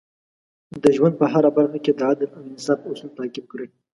[0.83, 3.67] د ژوند په هره برخه کې د عدل او انصاف اصول تعقیب کړئ.